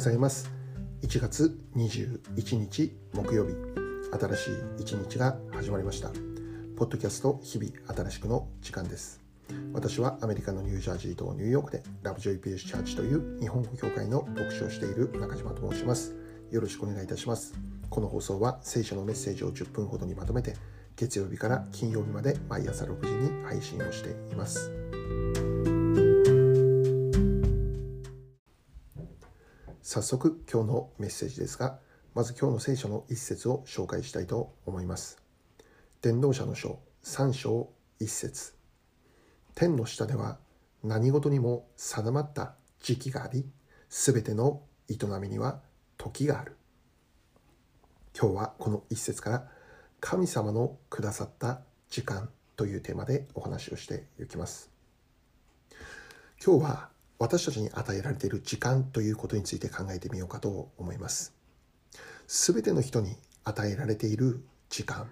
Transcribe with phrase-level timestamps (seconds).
[0.00, 0.50] ございます。
[1.02, 3.52] 1月21日木曜日。
[4.18, 4.50] 新しい
[4.80, 6.08] 一日が始まりました。
[6.74, 9.20] ポッドキャスト日々新しくの時間です。
[9.74, 16.14] 私はアメリカのニュージャージーとニューヨークでラブジョイピースチャーチという日本語協会の牧師をしている中島と申します。
[16.50, 17.52] よろしくお願いいたします。
[17.90, 20.56] この放送は聖書のメッセージを10分ほどにまとめて
[20.96, 24.72] 月曜日から金曜日まで毎朝6時に配信をしています。
[29.92, 31.80] 早速今日のメッセージですが
[32.14, 35.20] まず今日の聖書の一節を紹介したいと思います。
[36.00, 37.68] 伝道者の書3章
[38.00, 38.54] 1節。
[39.56, 40.38] 天の下では
[40.84, 43.44] 何事にも定まった時期があり
[43.88, 45.60] すべての営みには
[45.98, 46.56] 時がある。
[48.16, 49.48] 今日はこの一節から
[49.98, 54.70] 神様のくださった時間というテーマでお話をしていきます。
[56.40, 56.89] 今日は
[57.20, 61.34] 私たちに与えられている時間ということについて考えてみようかと思います。
[62.26, 65.06] すべての人に与えられている時間。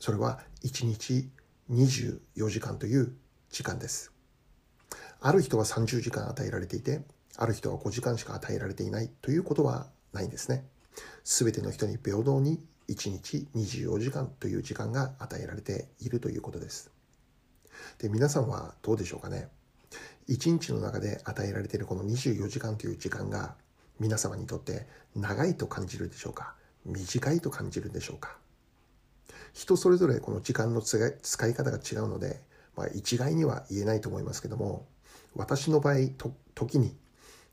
[0.00, 1.28] それは1日
[1.70, 3.14] 24時間という
[3.50, 4.12] 時間です。
[5.20, 7.02] ある人は30時間与えられていて
[7.36, 10.64] ある人は5時間しか与えられていないということはないんですね。
[11.22, 16.90] すべての人に平等に1日24時間という時間が与えられているということです。
[17.98, 19.50] で皆さんはどうでしょうかね。
[20.28, 23.54] 1日の中で与えられているこの24時間という時間が
[24.00, 26.54] 皆様にとって長いと感じるでしょうか？
[26.84, 28.36] 短いと感じるでしょうか？
[29.52, 30.98] 人それぞれこの時間の使
[31.48, 32.40] い方が違うので、
[32.76, 34.86] まあ、一概には言えないと思いますけども
[35.34, 36.96] 私の場合と時に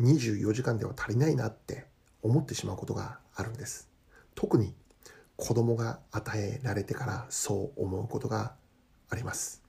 [0.00, 1.86] 24時間では足りないなって
[2.22, 3.88] 思ってしまうことがあるんです。
[4.34, 4.74] 特に
[5.36, 8.54] 子供が与えられてからそう思うことが
[9.10, 9.62] あります。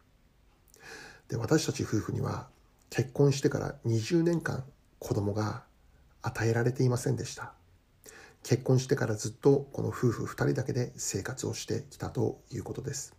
[1.27, 2.47] で私たち夫婦には
[2.95, 4.63] 結婚してから20年間
[4.99, 5.63] 子供が
[6.21, 7.53] 与えられていませんでした。
[8.43, 13.15] 結婚してからずっとこの夫婦2人だけで生活をしてきたということです。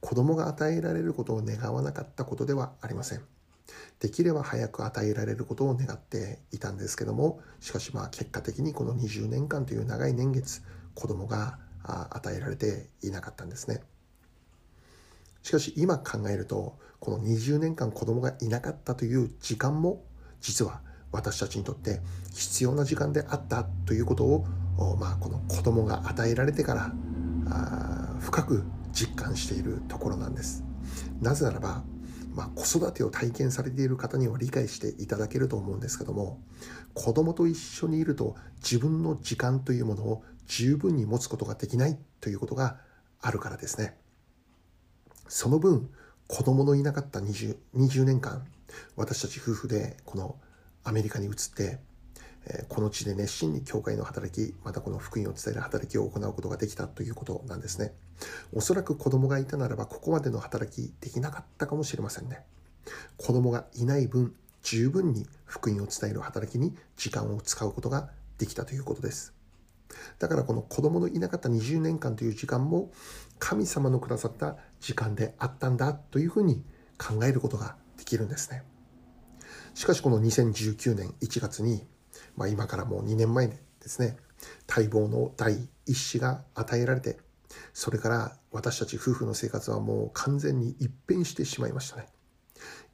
[0.00, 3.22] 子供が与えられることを願わなかったことではありません。
[3.98, 10.62] できれば早く与えられることを願っていたんですけどもしかしまあ結果的にこの20年間という長い年月
[10.94, 13.80] 子供が与えられていなかったんですね。
[15.44, 20.02] しかし今考えるとこの20年間子供がいなかったという時間も
[20.40, 20.80] 実は
[21.12, 22.00] 私たちにとって
[22.34, 24.46] 必要な時間であったということを、
[24.98, 26.92] まあ、この子供が与えられてから
[28.20, 30.64] 深く実感しているところなんです
[31.20, 31.84] なぜならば、
[32.34, 36.40] まあ、子育てを体験されている方には理解していただけると思うんですけども
[36.94, 42.78] 子供と一緒にいると自分の時間というものを十分に持つことができないということが
[43.20, 44.03] あるからですね。
[45.36, 45.90] その分、
[46.28, 48.46] 子供のいなかった 20, 20年間、
[48.94, 50.36] 私たち夫婦でこの
[50.84, 51.80] アメリカに移って、
[52.68, 57.92] この地で熱心に教会の働き、またこの福音を伝える働きを行うことができたということなんですね。
[58.52, 62.44] おそらく子供がいたならば、ここまでの働きできなかったかもしれませんね。
[63.16, 68.08] 子供がいない分、十分に福音を伝える働きに時間を使うことが
[68.38, 69.33] できたということです。
[70.18, 72.90] だからこの子供のいなかった20年間という時間も
[73.38, 76.64] 神様のくださった時間であったんだというふうに
[76.98, 78.62] 考えることができるんですね。
[79.74, 81.84] しかしこの2019年1月に、
[82.36, 83.56] まあ、今からもう2年前で
[83.86, 84.16] すね、
[84.68, 87.18] 待望の第一子が与えられて、
[87.72, 92.06] それから私たち夫婦の生活はもう完全に一変してしまいましたね。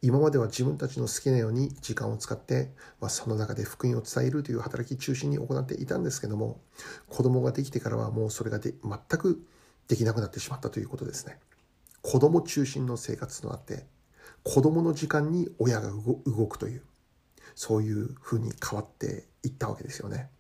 [0.03, 6.59] 今までは自分たちの好きなように時間を使って、まあ、その中で福音を伝えるという働き中心に行っていたんですけども
[7.09, 9.43] 子供ができてからはもうそれがで全く
[9.89, 11.39] できなくなってしまったということですね。
[12.03, 13.85] 子供中心の生活となって
[14.43, 16.83] 子供の時間に親が動くという
[17.55, 20.31] そういうふうに変わっていったわけですよね。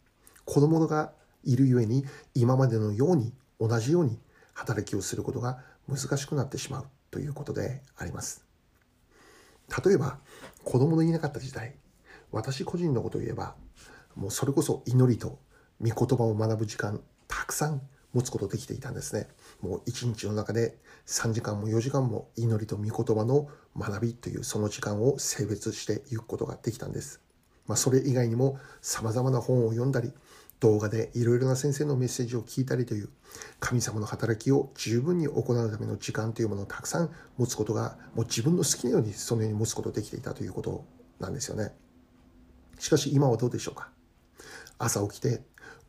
[0.47, 1.13] 子供が
[1.45, 4.19] いるゆえに今までのように同じように
[4.55, 8.50] 働きをすることが難しくなってしまうということであります。
[9.85, 10.19] 例えば
[10.65, 11.75] 子供のいなかった時代
[12.33, 13.55] 私個人のことを言えば
[14.17, 15.39] もうそれこそ祈りと
[15.81, 17.81] 御言葉を学ぶ時間たくさん
[18.13, 19.29] 持つことできていたんですね。
[19.61, 20.77] もう一日の中で
[21.07, 27.21] 3時間も4時間も祈りと御言葉の学びというその時間を性別していくことができたんです、
[27.67, 30.13] まあ、それ以外にも様々な本を読んだり
[30.61, 33.09] 動画でいろいろな先生のメッセージを聞いたりという
[33.61, 40.85] 神様の働きを十分に行うための時間というものをたくさん持つことがもう自分の好きなようにそのように持つことができていたということ
[41.19, 41.73] なんですよね。
[42.79, 43.89] しかし今はどうでしょうか？
[44.79, 45.43] 朝起きて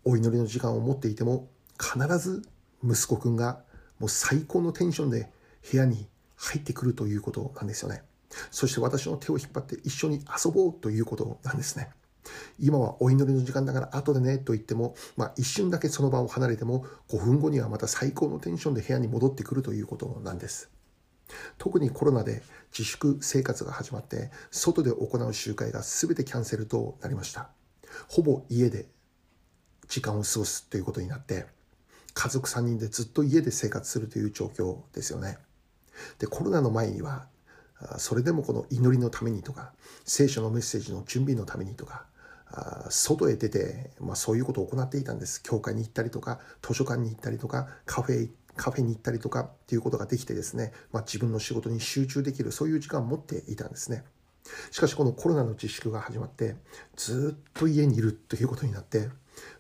[0.06, 2.42] お祈りの時間を持っていても必ず
[2.84, 3.62] 息子くんが
[4.00, 5.32] もう最高のテンションで
[5.70, 6.08] 部屋に
[6.38, 8.04] 入ってくるということなんですよね。
[8.50, 11.90] そして私の手を引っ張って一緒に遊ぼうということなんですね。
[12.60, 20.70] 今はお祈りの時間だから後でねと言っても、まあ、一瞬だけその場を離れても5分後にはまた最高のテンションで部屋に戻ってくるということなんです。
[21.58, 22.44] 特にコロナで
[22.78, 27.50] 自粛生活が始まって外で行う集会が全てキャンセルとなりました
[28.10, 28.88] ほぼ家で
[29.88, 31.46] 時間を過ごすということになって
[32.14, 35.38] 家族3人でずっと家で生活するという状況ですよね
[36.20, 37.28] でコロナの前には
[37.98, 39.74] それでもこの祈りのためにとか
[40.06, 42.06] 聖書のメッセージの準備のためにとか
[42.90, 45.42] 外へ出て、まあ、そういうことを行っていたんです。
[45.42, 54.04] 教会に行ったりとか図書館に行ったりとかカフェカフェに行ったりとかっていうことができてですね、まあ、自分の仕事に集中できるそういう時間を持っていたんですね。
[54.72, 56.56] しかしこのコロナの自粛が始まって
[56.96, 59.10] ずっと家にいるということになって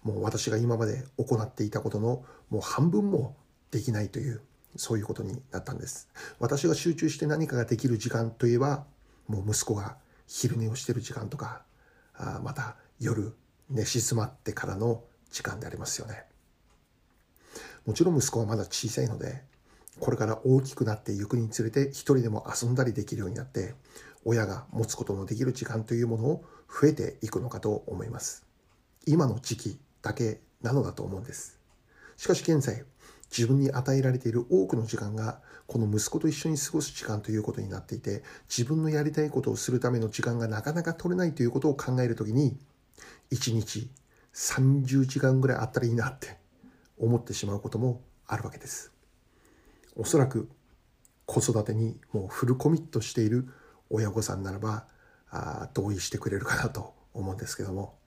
[0.04, 3.38] もう私が今まで行っていたことのもう半分も
[3.70, 4.42] できないという
[4.76, 6.10] そういうことになったんです。
[6.40, 8.86] 私が集中して何かができる時間といえば
[9.28, 9.98] もう息子が
[10.28, 11.64] 昼寝をしてる時間とか
[12.16, 13.34] あまた夜
[13.72, 16.24] 寝静まってからの時間でありますよね。
[17.88, 19.42] もちろん息子はまだ小さいので
[20.00, 23.74] これから大きくなっていくにつれて一人でも遊んだりできるようになって
[24.24, 28.46] 親が持つことのできる時間というものを増えていくのかと思います。
[29.08, 31.60] 今の時期だけなのだと思うんです。
[32.18, 32.86] しかし現在
[33.36, 42.58] 自分に与えられている多くの時間がこの息子と一緒に過ごす時間ということになっていて自分のやりたいことをするための時間がなかなか取れないということを考えるときに
[43.32, 43.90] 1日
[44.34, 46.38] 30時間ぐらいあったらいいなって
[46.98, 48.92] 思ってしまうこともあるわけです。
[49.96, 50.50] おそらく
[51.26, 53.48] 子育てにもうフルコミットしている
[53.90, 54.88] 親御さんならば
[55.30, 57.98] あ同意してくれるかなと思うんですけども。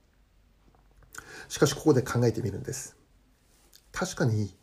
[1.47, 2.95] しかしここで考えてみるんです。
[3.91, 4.55] 確かに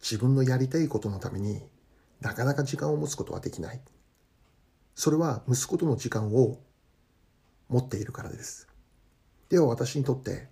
[0.00, 1.62] 自分のやりたいことのために
[2.20, 3.80] なかなか時間を持つことはできない。
[4.94, 6.58] それは息子との時間を
[7.68, 8.65] 持っているからです。
[9.48, 10.48] では私にとって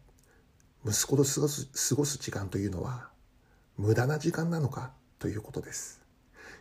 [0.87, 3.08] 息子と過ごす過ごす時間というのは
[3.76, 6.00] 無駄な時間なのかということです。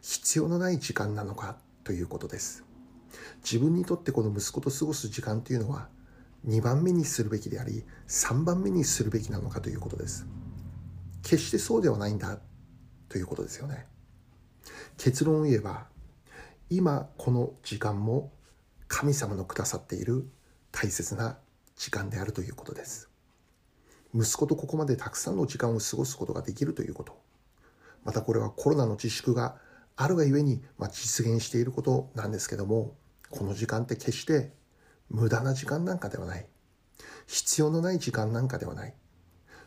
[0.02, 2.64] 必要のない時間なのかということです。
[3.44, 5.90] 自分にとってこの息子と過ごす時間というのは
[6.48, 10.26] 2番目にするべきであり3番目にするべきなのかということです。
[11.22, 12.40] 決してそうではないんだ
[13.10, 13.86] ということですよね。
[14.98, 15.88] 結論を言えば
[16.70, 18.34] 今この時間も
[18.88, 20.28] 神様のくださっている
[20.72, 21.38] 大切な
[21.84, 23.10] 時間であるということです。
[24.16, 27.20] 息子とここまでたくさんの時間を過ごすことができるということ。
[28.06, 29.58] またこれはコロナの自粛が
[29.98, 32.96] あるがゆえに、ま実現していることなんですけども
[33.30, 34.54] この時間って決して
[35.10, 36.48] 無駄な時間なんかではない。
[37.28, 38.94] 必要のない時間なんかではない。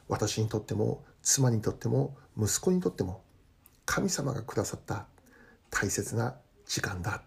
[0.08, 3.24] 私にとっても妻にとっても息子にとっても
[3.84, 5.06] 神様がくださった
[5.68, 7.24] 大切な時間だ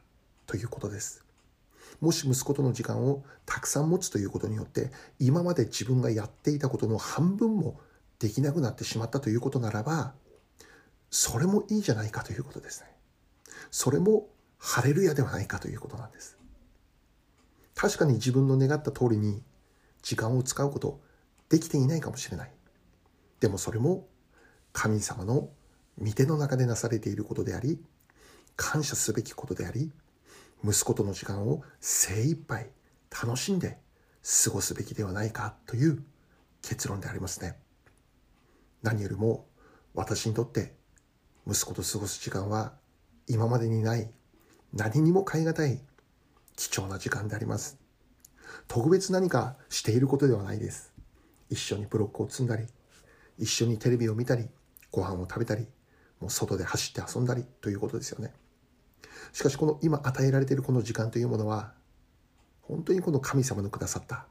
[0.48, 1.29] ということです。
[2.02, 7.80] もし息子との時間をたくさん持つということによって今まで自分がやっていたことの半分も
[8.20, 10.14] できなくなってしまったということならば
[11.10, 12.88] それもいいじゃないかということですね。
[13.72, 16.38] それもハレルヤではないかということなんです。
[17.76, 19.42] 確かに自分の願った通りに
[20.02, 21.00] 時間を使うこと
[21.50, 22.52] できていないかもしれない。
[23.40, 24.08] でもそれも
[24.74, 25.50] 神様の
[26.00, 27.82] 御手の中でなされていることであり
[28.56, 29.92] 感謝すべきことであり
[30.64, 32.70] 息子との時間を精一杯
[33.12, 33.80] 楽しんで
[34.44, 36.04] 過ごすべきではないかという
[36.62, 37.58] 結論でありますね。
[38.82, 39.48] 何よりも
[39.94, 40.76] 私にとって
[41.48, 42.74] 息子と過ごす時間は
[43.28, 44.12] 今までにない
[44.74, 45.82] 何にも代え難い
[46.56, 47.78] 貴重な時間であります。
[48.68, 50.94] 特別何かしていることではないです。
[51.50, 52.68] 一緒にブロックを積んだり、
[53.38, 54.48] 一緒にテレビを見たり、
[54.92, 55.68] ご飯を食べたり、
[56.20, 58.34] もう外で走って遊んだりということですよね。
[59.34, 61.74] しかしこの今与えられているこの時間というものは
[62.62, 64.26] 本当にこの神様のくださった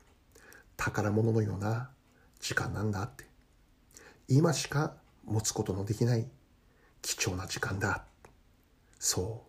[0.77, 1.91] 宝物のような
[2.41, 3.27] 時間なんだって。
[4.29, 4.95] 今しか
[5.25, 6.29] 持つことのできない
[7.03, 8.05] 貴重な時間だ。
[8.99, 9.47] そ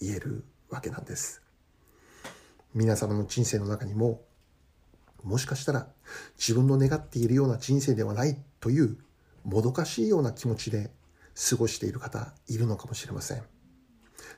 [0.00, 1.42] う言えるわけなんです。
[2.74, 4.22] 皆様の人生の中にも
[5.22, 5.88] もしかしたら
[6.36, 8.98] 自分の願っているような人生ではないという
[9.44, 10.90] もどかしいような気持ちで
[11.50, 13.53] 過ごしている方いるのかもしれません。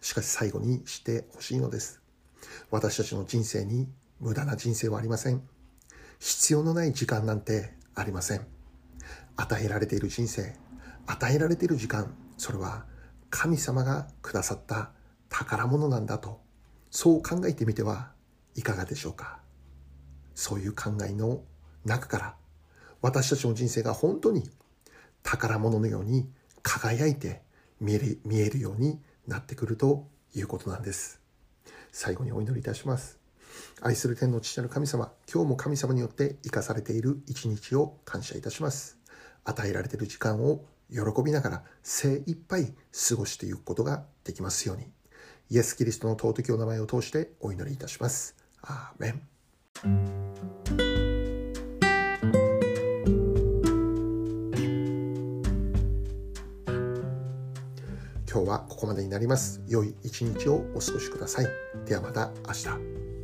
[0.01, 2.01] しかし最後にしてほしいのです。
[2.71, 3.89] 私たちの人生に
[4.21, 5.43] 無駄な人生はありません。
[6.19, 8.47] 必要のない時間なんてありません。
[9.37, 10.55] 与えられている人生、
[11.07, 12.87] 与えられている時間、それは
[13.31, 14.91] 神様がくださった
[15.29, 16.41] 宝物なんだと、
[16.91, 18.13] そう考えてみては
[18.55, 19.41] いかがでしょうか。
[20.35, 21.43] そういう考えの
[21.85, 22.37] 中から、
[23.03, 24.51] 私たちの人生が本当に
[25.23, 26.31] 宝物のように
[26.63, 27.43] 輝いて
[27.81, 31.21] 見える見えるようになってくるということなんです。
[31.93, 33.19] 最後にお祈りいたします。
[33.81, 38.99] 愛する天の父なる神様、今日も神様によって生かされている一日を感謝いたします。
[39.45, 42.75] 与えられている時間を喜びながら精一杯
[43.09, 44.91] 過ごしていくことができますように。
[45.51, 48.35] イエス・キリストの尊きお名前を通してお祈りいたします。
[48.63, 50.96] アーメン。
[58.37, 59.63] 今日はここまでになります。
[59.67, 61.47] 良い一日をお過ごしください。
[61.87, 63.16] ではまた明日。